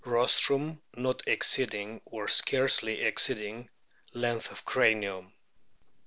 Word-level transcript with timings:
Rostrum 0.03 0.81
not 0.95 1.27
exceeding, 1.27 2.01
or 2.05 2.27
scarcely 2.27 3.01
exceeding, 3.03 3.69
length 4.15 4.49
of 4.51 4.65
cranium. 4.65 5.31